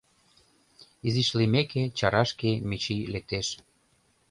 Изиш 1.07 1.29
лиймеке, 1.37 1.83
чарашке 1.97 2.51
Мичий 2.69 3.01
лектеш. 3.13 3.47